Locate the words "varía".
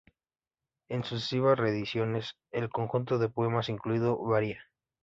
4.27-4.63